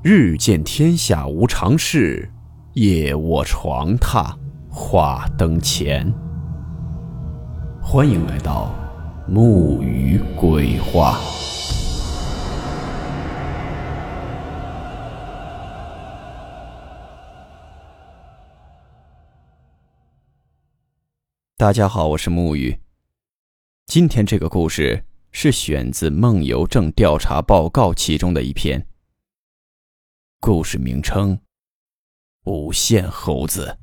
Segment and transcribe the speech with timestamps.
[0.00, 2.30] 日见天下无常事，
[2.74, 4.32] 夜卧床榻
[4.70, 6.14] 话灯前。
[7.82, 8.72] 欢迎来到
[9.26, 11.18] 木鱼鬼话。
[21.56, 22.78] 大家好，我是木鱼。
[23.86, 28.87] 今天这个故事是选自《梦游症调查报告》其中的一篇。
[30.40, 31.36] 故事名称：
[32.44, 33.76] 无限猴子。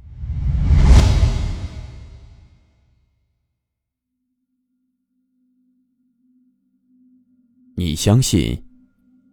[7.75, 8.63] 你相信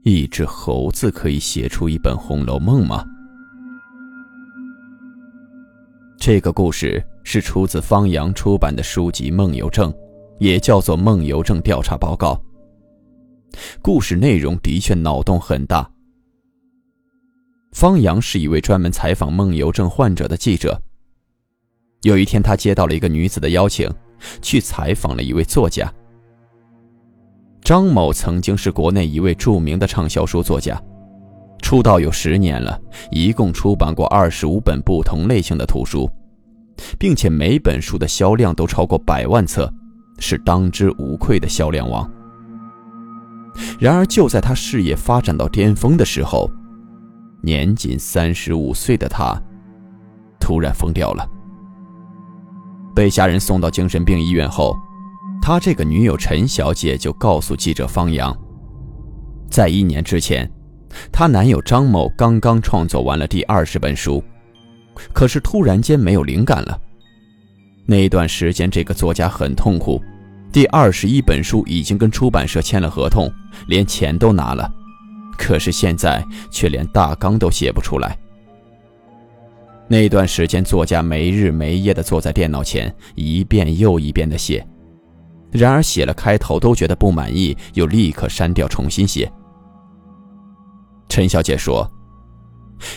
[0.03, 3.05] 一只猴子可以写出一本《红楼梦》吗？
[6.19, 9.93] 这个故事是出自方洋出版的书籍《梦游症》，
[10.41, 12.35] 也叫做《梦游症调查报告》。
[13.81, 15.89] 故事内容的确脑洞很大。
[17.83, 20.81] 方阳是一位专门采访梦游症患者的记者。
[22.03, 23.91] 有一天，他接到了一个女子的邀请，
[24.41, 25.93] 去采访了一位作家。
[27.61, 30.81] 张某曾经是国内一位著名的畅销书作家，
[31.61, 36.09] 出道有十年了，一共出版过二十五本不同类型的图书，
[37.01, 39.69] 并且每本书的销量都超过百万册，
[40.21, 42.09] 是当之无愧的销量王。
[43.81, 46.49] 然而，就在他事业发展到巅峰的时候，
[47.43, 49.37] 年仅三十五岁的他，
[50.41, 51.29] 突然疯掉了。
[52.95, 54.77] 被家人送到精神病医院后，
[55.41, 58.37] 他这个女友陈小姐就告诉记者方阳，
[59.51, 60.51] 在一年之前，
[61.11, 64.23] 她男友张某刚刚创作完了第二十本书，
[65.13, 66.79] 可是突然间没有灵感了。
[67.87, 70.01] 那段时间，这个作家很痛苦，
[70.53, 73.29] 第二十一本书已经跟出版社签了合同，
[73.67, 74.71] 连钱都拿了。
[75.37, 78.17] 可是现在却连大纲都写不出来。
[79.89, 84.67] 那段时间，作家没日没夜地坐在电脑前，一遍又一遍地写。
[85.51, 89.31] 然而写了开头都觉得不满意，又立刻删掉重新写。
[91.11, 91.87] 陈小姐说，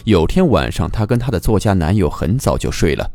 [0.05, 3.05] 有天晚上，她跟她的作家男友很早就睡了。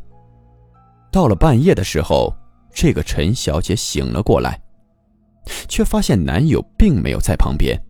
[1.11, 2.35] 到了半夜的时候，
[2.75, 4.61] 这个陈小姐醒了过来，
[5.69, 7.81] 却发现男友并没有在旁边。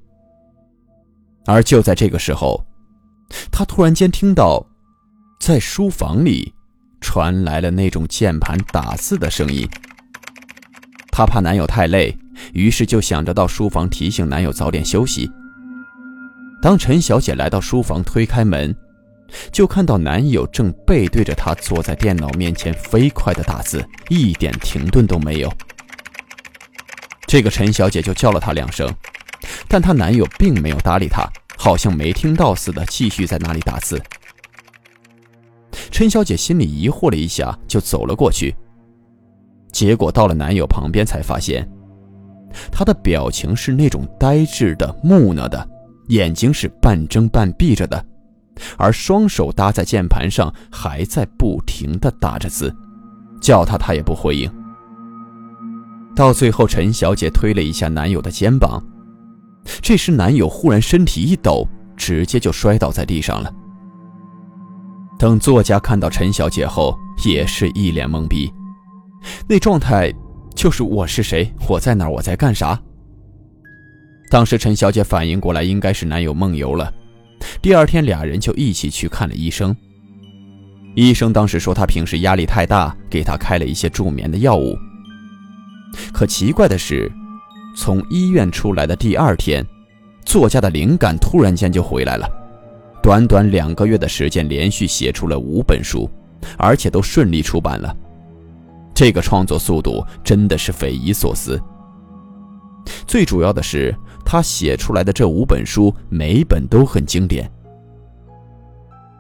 [1.50, 2.64] 而就在这个时候，
[3.50, 4.66] 她突然间听到，
[5.40, 6.54] 在书房里
[7.00, 9.68] 传来了那种键盘打字的声音。
[11.10, 12.16] 她怕男友太累，
[12.52, 15.30] 于是就想着到书房提醒男友早点休息。
[16.62, 18.74] 当陈小姐来到书房，推开门，
[19.50, 25.52] 就看到男友正背对着她坐在电脑面前，飞快的打字，一点停顿都没有。
[27.26, 28.92] 这个陈小姐就叫了他两声。
[29.68, 34.00] 但她男友并没有搭理她，好像没听到似的，继续在那里打字。
[35.90, 38.54] 陈小姐心里疑惑了一下，就走了过去。
[39.72, 41.68] 结果到了男友旁边，才发现
[42.72, 45.68] 他的表情是那种呆滞的、木讷的，
[46.08, 48.04] 眼睛是半睁半闭着的，
[48.76, 52.74] 而双手搭在键盘上，还在不停地打着字，
[53.40, 54.50] 叫他他也不回应。
[56.16, 58.82] 到最后，陈小姐推了一下男友的肩膀。
[59.64, 61.66] 这时，男友忽然身体一抖，
[61.96, 63.52] 直接就摔倒在地上了。
[65.18, 68.50] 等作家看到陈小姐后，也是一脸懵逼，
[69.46, 70.12] 那状态
[70.54, 72.80] 就是我是谁，我在哪，我在干啥。
[74.30, 76.92] 当时陈小姐反应过来，应该是男友梦游了。
[77.60, 79.76] 第二天，俩人就一起去看了医生。
[80.96, 84.76] 医生当时说他平时压力太大，给他开了一些助眠的药物。
[86.12, 87.10] 可奇怪的是。
[87.80, 89.66] 从医院出来的第二天，
[90.26, 92.28] 作家的灵感突然间就回来了。
[93.02, 96.06] 短短两个月的时间，连续写出了五本书，
[96.58, 97.96] 而且都顺利出版了。
[98.92, 101.58] 这个创作速度真的是匪夷所思。
[103.06, 103.96] 最主要的是，
[104.26, 107.50] 他写出来的这五本书每本都很经典。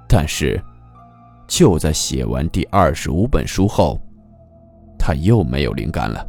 [0.06, 0.62] 但是，
[1.48, 3.98] 就在写完第二十五本书后，
[4.98, 6.26] 他又没有灵感了。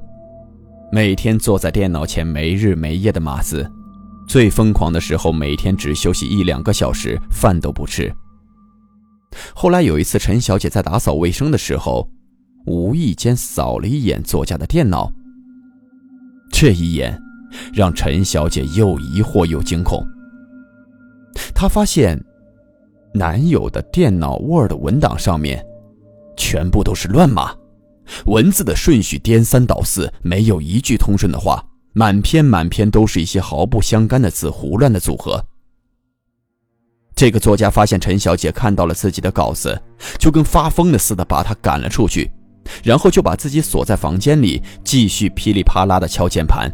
[0.93, 3.65] 每天坐在电脑前没日没夜的码字，
[4.27, 8.13] 最疯狂的时候每天只休息一两个小时，饭都不吃。
[9.55, 12.09] 后来有一次，陈小姐在打扫卫生的时候，
[12.65, 15.09] 无意间扫了一眼作家的电脑。
[16.51, 17.17] 这一眼，
[17.73, 20.05] 让陈小姐又疑惑又惊恐。
[21.55, 22.21] 她发现，
[23.13, 25.65] 男友的电脑 Word 文档上面，
[26.35, 27.55] 全部都是乱码。
[28.25, 31.63] 文字的顺序颠三倒四，没有一句通顺的话，
[31.93, 35.43] 满篇满篇都是一些毫不相干的字，胡乱的组合。
[37.15, 39.79] 这个作家发现陈小姐看到了自己的稿子，
[40.17, 42.31] 就跟发疯的似的把她赶了出去，
[42.83, 46.71] 然后就把自己锁在房间里，继续噼里啪啦的敲键盘。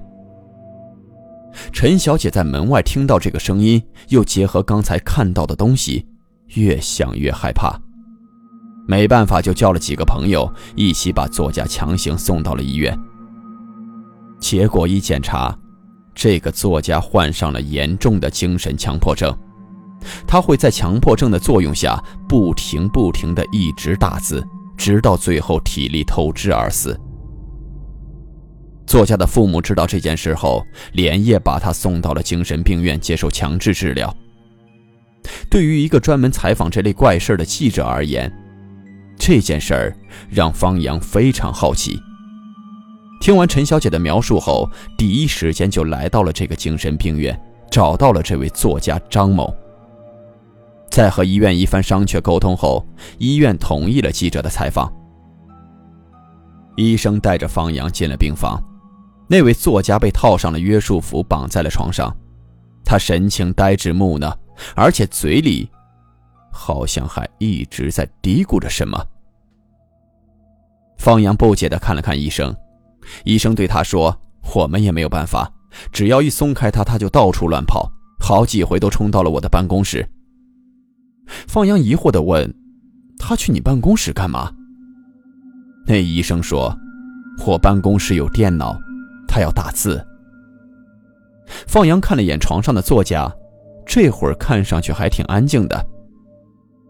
[1.74, 6.06] 陈小姐在门外听到这个声音，又结合刚才看到的东西，
[6.54, 7.78] 越想越害怕，
[8.88, 12.98] 没办法就叫了几个朋友一起把作家强行送到了医院。
[14.40, 15.56] 结果一检查，
[16.16, 19.36] 这个作家患上了严重的精神强迫症。
[20.26, 24.44] 他会在强迫症的作用下，不停不停的一直打字，
[24.78, 26.98] 直到最后体力透支而死。
[28.86, 30.64] 作家的父母知道这件事后，
[30.94, 34.16] 连夜把他送到了精神病院接受强制治疗。
[35.50, 38.32] 对于一个专门采访这类怪事的记者而言，
[39.18, 39.98] 这件事儿
[40.30, 42.00] 让方阳非常好奇。
[43.20, 47.38] 听完陈小姐的描述后，第一时间就来到了这个精神病院，
[47.72, 49.54] 找到了这位作家张某。
[50.90, 52.86] 在和医院一番商榷沟通后，
[53.18, 54.92] 医院同意了记者的采访。
[56.76, 58.64] 医生带着方阳进了病房，
[59.28, 62.16] 那位作家被套上了约束服，绑在了床上，
[62.86, 64.38] 他神情呆滞木讷，
[64.76, 65.68] 而且嘴里
[66.58, 69.00] 好像还一直在嘀咕着什么。
[70.98, 72.54] 方阳不解的看了看医生。
[73.24, 74.20] 医生对他说
[74.56, 75.50] ：“我们也没有办法，
[75.92, 77.90] 只要一松开他，他就到处乱跑，
[78.20, 80.06] 好几回都冲到了我的办公室。”
[81.48, 82.52] 方阳疑惑的问
[83.20, 84.52] ：“他去你办公室干嘛？”
[85.86, 86.76] 那医生说
[87.46, 88.76] ：“我办公室有电脑，
[89.28, 90.04] 他要打字。”
[91.68, 93.32] 方阳看了眼床上的作家，
[93.86, 95.88] 这会儿看上去还挺安静的。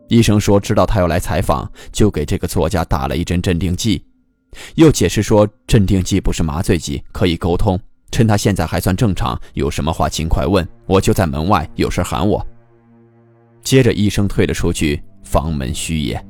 [0.07, 4.03] 医生说：“知道他要来采访，就给这个作家打了一针镇定剂。”
[4.75, 7.79] 又解释说，镇定剂不是麻醉剂，可以沟通。
[8.09, 12.45] 趁他现在还算正常，有什么话尽快问，我就在门外，有事喊我。
[13.61, 16.25] 接着，医生退了出去，房门虚掩。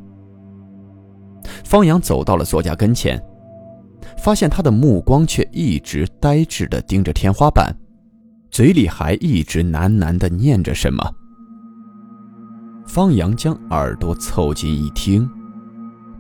[1.64, 3.24] 方阳走到了作家跟前，
[4.18, 7.74] 发现他的目光却一直呆滞地盯着天花板，
[8.50, 11.08] 嘴里还一直喃喃地念着什么。
[12.88, 15.30] 方阳将耳朵凑近一听，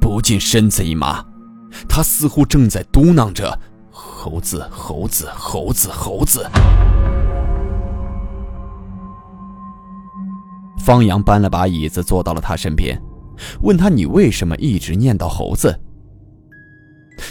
[0.01, 1.23] 不禁身子一麻。
[1.87, 3.57] 他似乎正在嘟囔着
[3.89, 6.45] ：“猴子，猴子，猴子，猴子。”
[10.77, 13.01] 方阳搬了把椅子坐到了他身边，
[13.61, 15.79] 问他：“你为什么一直念叨猴子？”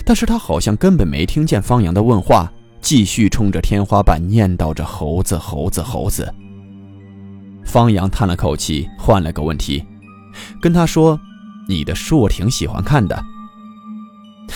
[0.04, 2.50] 但是他好像根本没听见方阳的问话，
[2.80, 6.32] 继续冲着天花板念叨着：“猴子，猴子，猴子。”
[7.66, 9.84] 方阳叹了口气，换了个问题，
[10.62, 11.20] 跟他说
[11.68, 13.22] ：“你的书我挺喜欢看的。”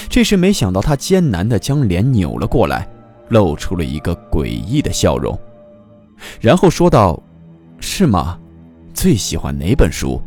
[0.09, 2.89] 这时，没想到他艰难地将脸扭了过来，
[3.29, 5.39] 露出了一个诡异的笑容，
[6.41, 7.21] 然后说道
[7.81, 8.39] ：“是吗？
[8.95, 10.21] 最喜欢哪本书？”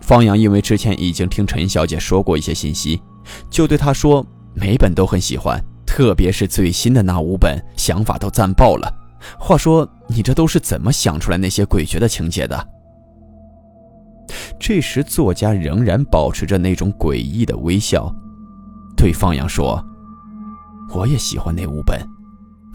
[0.00, 3.00] 方阳因为之前已经听陈小姐说过一些信息，
[3.48, 9.03] 就对她说：“每本都很喜欢，特别是最新的那五本，想法都赞爆了。
[9.38, 12.68] 话说，你这都是怎么想出来那些诡谲的情节的？”
[14.58, 18.10] 这时，作家仍然保持着那种诡异的微笑，
[18.96, 19.84] 对方阳说
[20.94, 22.00] ：“我也喜欢那五本，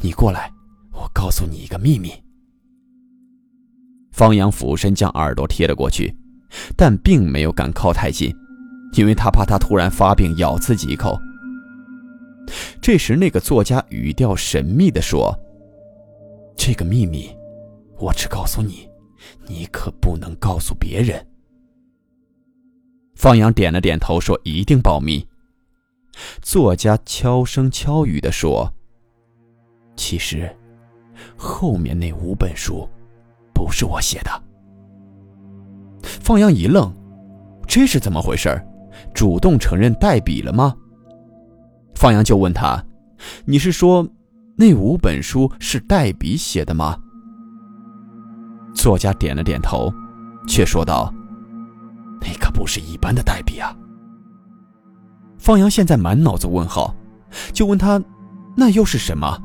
[0.02, 0.52] 你过来，
[0.94, 2.12] 我告诉你一个秘密。”
[4.12, 6.16] 方阳俯身将耳朵贴了过去，
[6.76, 8.36] 但并没有敢靠太近，
[8.94, 11.18] 因为他怕他突然发病咬自己一口。
[12.82, 15.36] 这时，那个作家语调神秘地说
[16.62, 17.34] ：“这个秘密，
[17.98, 18.86] 我只告诉你，
[19.48, 21.26] 你可不能告诉别人。”
[23.16, 25.26] 方阳点了点头，说：“一定保密。”
[26.44, 28.70] 作家悄声悄语地说
[29.96, 30.54] ：“其实，
[31.38, 32.86] 后面那五本书，
[33.54, 34.44] 不是我写的。”
[36.04, 36.94] 方阳一愣
[37.66, 38.62] ：“这是怎么回事？
[39.14, 40.76] 主动承认代笔了吗？”
[41.96, 42.86] 方阳就问他
[43.48, 44.06] ：“你是说，
[44.60, 46.98] 那五本书是代笔写的吗？”
[48.76, 49.90] 作家点了点头，
[50.46, 51.14] 却说道。
[52.20, 53.74] 那可不是一般的代笔啊！
[55.38, 56.94] 方阳现在满脑子问号，
[57.54, 58.04] 就问他
[58.58, 59.42] ：“那又是什么？”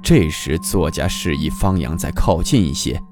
[0.00, 3.02] 这时，作家示意方阳再靠近一些。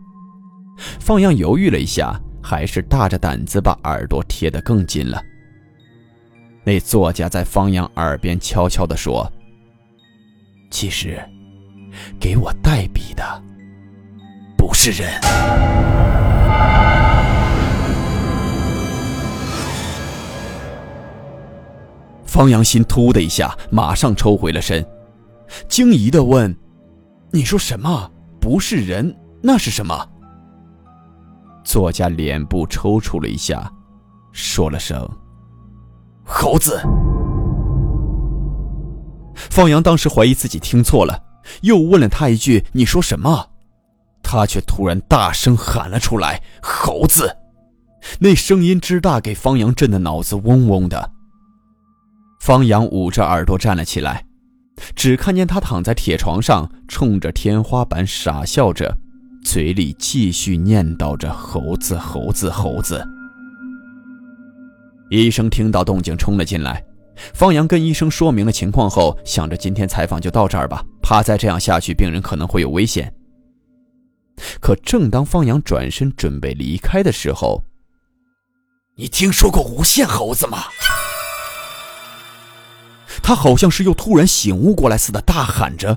[1.01, 5.21] 方阳犹豫了一下，还是大着胆子把耳朵贴得更近了。
[6.63, 9.29] 那作家在方阳耳边悄悄地说
[10.71, 11.21] ：“其实，
[12.19, 13.43] 给我代笔的
[14.57, 15.21] 不是人。”
[22.25, 24.87] 方阳心突的一下，马上抽回了身，
[25.69, 26.57] 惊疑的问
[27.33, 28.11] ：“你说什么？
[28.41, 30.09] 不是人，那是什么？”
[31.65, 33.71] 作家脸部抽搐了一下，
[34.33, 35.07] 说了声
[36.25, 36.81] “猴子”。
[39.51, 41.23] 方阳当时怀疑自己听错了，
[41.63, 43.49] 又问了他一句：“你说什么？”
[44.23, 47.37] 他却突然大声喊了出来：“猴子！”
[48.21, 51.11] 那声音之大，给方阳震得脑子嗡嗡的。
[52.41, 54.25] 方阳捂着耳朵站了起来，
[54.95, 58.97] 只看见他躺在铁床上，冲着天花板傻笑着，
[59.45, 63.05] 嘴里继续念叨着“猴子，猴子，猴子”。
[65.11, 66.83] 医生听到动静冲了进来，
[67.35, 73.13] 方阳跟医生说明了情况后，想着今天采访就到这儿吧，怕再这样下去，病人可能会有危险。
[74.61, 77.63] 可正当方阳转身准备离开的时候，
[78.97, 80.65] 你听说过无限猴子吗？
[83.23, 85.97] 他好像是又突然醒悟过来似的，大喊着。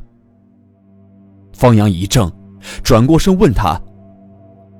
[1.53, 2.29] 方阳一怔，
[2.83, 3.79] 转过身问他：“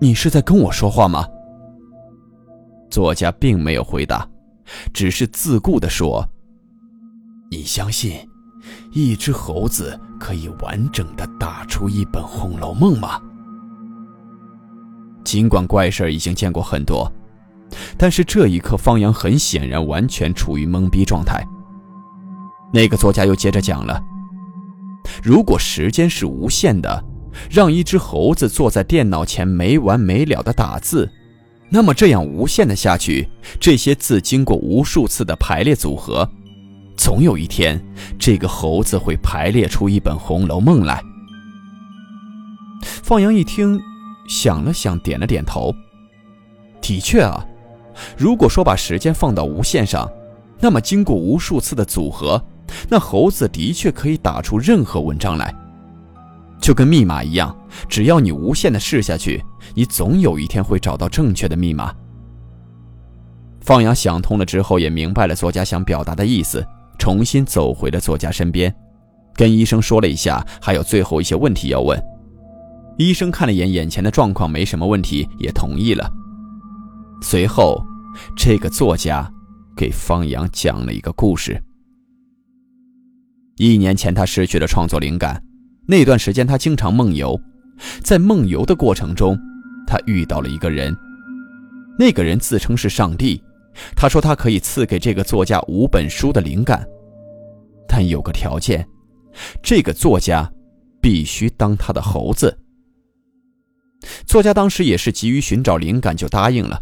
[0.02, 1.26] 你是在跟我说话吗？”
[2.90, 4.28] 作家并没有回答，
[4.94, 6.28] 只是自顾地说
[7.54, 8.18] ：“你相信
[8.92, 13.22] 一只猴子可以完整的打出一本《红楼梦》吗？”
[15.24, 17.12] 尽管怪事已经见过很多，
[17.96, 21.46] 但是这一刻，方阳很显然完全处于懵逼状态。
[22.74, 24.02] 那个作家又接着讲了
[25.22, 27.06] ：“如果时间是无限的，
[27.52, 31.08] 让一只猴子坐在电脑前没完没了的打字，
[31.70, 33.30] 那么这样无限的下去，
[33.60, 36.28] 这些字经过无数次的排列组合，
[36.96, 37.84] 总有一天，
[38.18, 41.04] 这个猴子会排列出一本《红楼梦》来。”
[42.82, 43.80] 放羊一听，
[44.28, 45.74] 想了想，点了点头
[46.82, 47.46] ：“的确啊，
[48.18, 50.10] 如果说把时间放到无限上，
[50.60, 52.42] 那么经过无数次的组合。”
[52.90, 55.54] 那猴子的确可以打出任何文章来，
[56.60, 57.56] 就跟密码一样，
[57.88, 59.44] 只要你无限的试下去，
[59.76, 61.94] 你总有一天会找到正确的密码。
[63.62, 66.66] 放羊想通了之后，也明白了作家想表达的意思，
[67.04, 68.74] 重新走回了作家身边，
[69.36, 72.02] 跟医生说了一下，还有最后一些问题要问。
[72.98, 76.10] 医生看了眼眼前的状况，没什么问题，也同意了。
[77.22, 77.84] 随后，
[78.38, 79.30] 这个作家
[79.76, 81.62] 给方阳讲了一个故事。
[83.58, 85.44] 一年前，他失去了创作灵感。
[85.86, 87.38] 那段时间，他经常梦游。
[88.02, 89.38] 在梦游的过程中，
[89.86, 90.96] 他遇到了一个人。
[92.00, 93.44] 那个人自称是上帝。
[93.96, 96.86] 他说他可以赐给这个作家五本书的灵感，
[97.96, 98.84] 但有个条件：
[99.62, 100.52] 这个作家
[101.00, 102.58] 必须当他的猴子。
[104.26, 106.82] 作家当时也是急于寻找灵感，就答应了。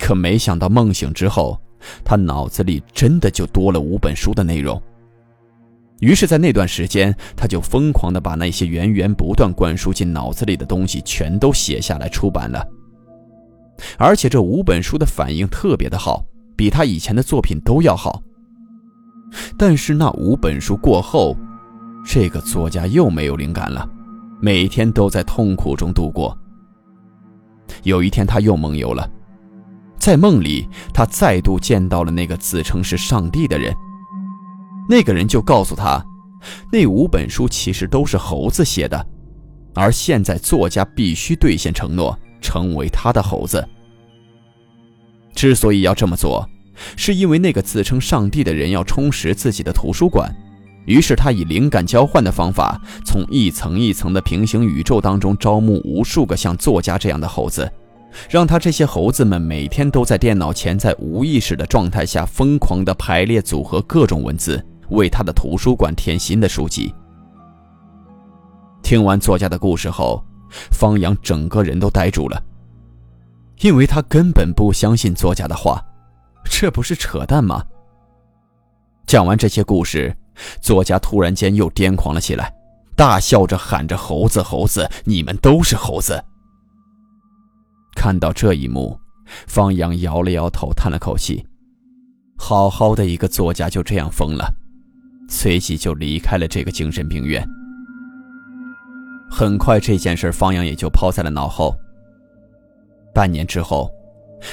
[0.00, 1.56] 可没想到，梦醒之后，
[2.04, 4.82] 他脑子里真的就多了五本书的内容。
[6.00, 12.66] 于是，在那段时间，他就疯狂地把那些源源不断灌输进脑子里的东西全都写下来出版了。
[13.96, 16.26] 而且这五本书的反应特别的好，
[16.56, 18.20] 比他以前的作品都要好。
[19.56, 21.36] 但是那五本书过后，
[22.04, 23.88] 这个作家又没有灵感了，
[24.40, 26.36] 每天都在痛苦中度过。
[27.82, 29.08] 有一天，他又梦游了，
[29.98, 33.72] 在梦里，他再度见到了那个自称是上帝的人。
[34.88, 36.04] 那个人就告诉他，
[36.72, 39.06] 那五本书其实都是猴子写的，
[39.74, 43.64] 而现在作家必须兑现承诺，成为他的猴子。
[45.32, 46.44] 之所以要这么做，
[46.96, 50.34] 是因为那个自称上帝的人要充实自己的图书馆，
[50.86, 57.70] 于是他以灵感交换的方法，从一层一层的平行宇宙当中招募无数个像作家这样的猴子，
[58.28, 64.64] 让他这些猴子们每天都在电脑前，在无意识的状态下疯狂地排列组合各种文字。
[64.90, 66.92] 为他的图书馆添新的书籍。
[68.82, 70.20] 听完作家的故事后，
[70.72, 72.42] 方阳整个人都呆住了，
[73.60, 75.80] 因为他根本不相信作家的话，
[76.44, 77.64] 这不是扯淡吗？
[79.06, 80.14] 讲完这些故事，
[80.60, 82.52] 作家突然间又癫狂了起来，
[82.96, 86.22] 大笑着喊着：“猴子，猴子，你们都是猴子！”
[87.96, 88.98] 看到这一幕，
[89.46, 91.44] 方阳摇了摇头，叹了口气
[92.38, 94.54] ：“好好的一个作家就这样疯了。”
[95.28, 97.46] 随即就离开了这个精神病院。
[99.30, 101.74] 很快，这件事方阳也就抛在了脑后。
[103.14, 103.90] 半年之后，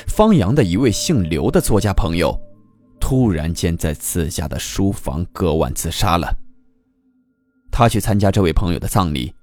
[0.08, 2.39] 方阳的一位姓刘的作家朋友，
[3.00, 6.34] 突然间在自家的书房割腕自杀了。
[7.72, 9.34] 他去参加这位朋友的葬礼，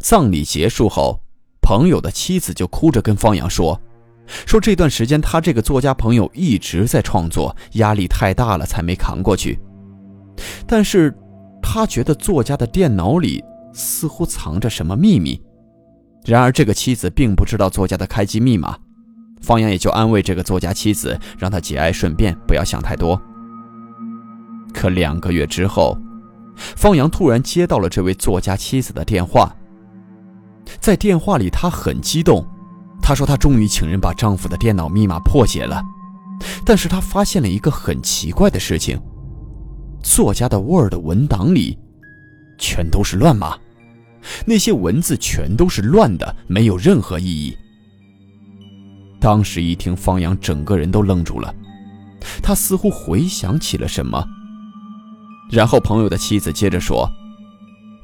[0.00, 1.20] 葬礼结束后，
[1.62, 3.80] 朋友的妻子就哭着跟方阳说
[4.46, 9.58] ：“说这段时间他这个作家朋友一直在创作，压力太大了，才没扛过去。”
[10.66, 11.14] 但是，
[11.62, 13.42] 他觉得作家的电脑里
[13.72, 15.40] 似乎藏着什么秘密，
[16.24, 18.78] 然而这个妻子并不知道作家的开机密码，
[19.40, 23.20] 方阳也就安慰这个作家妻子，让他节哀顺变，不要想太多。
[24.74, 25.96] 可两个月之后，
[26.56, 29.54] 方阳突然接到了这位作家妻子的电话。
[30.80, 32.46] 在电话里，她很激动，
[33.00, 35.82] 她说她终于请人把丈夫的电脑密码破解了，
[36.64, 39.00] 但是她发现了一个很奇怪的事情：
[40.02, 41.78] 作家的 Word 文档里
[42.58, 43.56] 全都是乱码，
[44.44, 47.56] 那些文字全都是乱的，没有任何意义。
[49.20, 51.52] 当时一听，方阳整个人都愣住了，
[52.42, 54.24] 他似乎回想起了什么。
[55.50, 57.10] 然后朋友的妻子接着说：“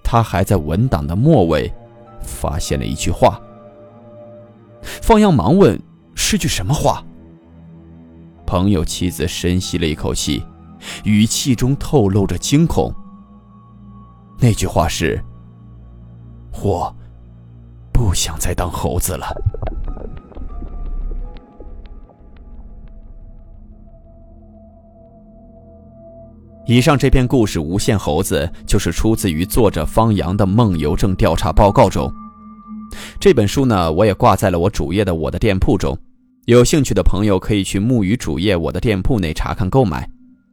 [0.03, 1.73] 他还在文档的末尾
[2.21, 3.39] 发现了一句话。”
[5.03, 5.81] 方阳忙问
[6.17, 7.05] ：“是句什么话？”
[8.47, 10.43] 朋友妻子深吸了一口气，
[11.05, 12.93] 语气中透露着惊恐。
[14.39, 15.23] 那句话是
[16.63, 16.95] ：“我
[17.93, 19.27] 不想再当猴子了。”
[26.67, 32.11] 以上这篇故事《无限猴子》就是出自于作者方阳的梦游症调查报告中。
[33.21, 35.95] 这本书呢，我也挂在了我主页的我的店铺中，
[36.47, 40.09] 有兴趣的朋友可以去木鱼主页我的店铺内查看购买。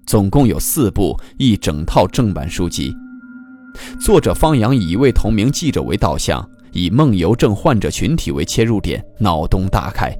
[0.06, 2.94] 总共有四部一整套正版书籍。
[3.98, 10.14] 作者方阳以一位同名记者为导向，以梦游症患者群体为切入点，脑洞大开，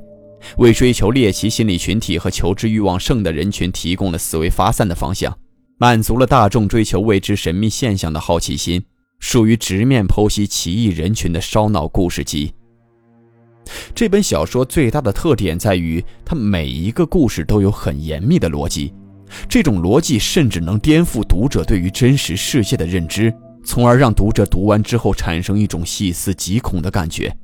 [0.58, 5.38] 为追求猎奇心理群体和求知欲望盛的人群提供了思维发散的方向。
[5.82, 8.86] 满足了大众追求未知神秘现象的好奇心，
[9.18, 12.54] 属于直面剖析奇异人群的烧脑故事集。
[13.96, 18.94] 这本小说最大的特点在于，它每一个故事都有很严密的逻辑，
[19.50, 23.34] 这种逻辑甚至能颠覆读者对于真实世界的认知，
[23.66, 27.36] 从而让读者读完之后产生一种细思极恐的感觉。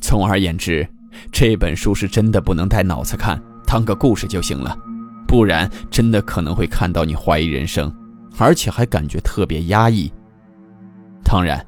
[0.00, 0.88] 总而言之，
[1.32, 4.78] 这本书是真的不能带脑子看，当个故事就行了。
[5.32, 7.90] 不然，真的可能会看到你怀疑人生，
[8.36, 10.12] 而且还感觉特别压抑。
[11.24, 11.66] 当然，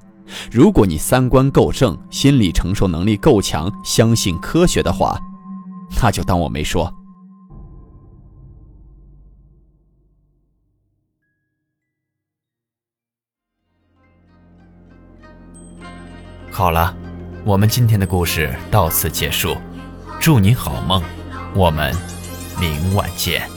[0.53, 5.19] 如果你三观够正，心理承受能力够强，相信科学的话，
[6.03, 6.93] 那就当我没说。
[16.51, 16.95] 好了，
[17.47, 19.57] 我们今天的故事到此结束，
[20.21, 21.03] 祝你好梦，
[21.55, 21.95] 我们
[22.61, 23.54] 明晚见。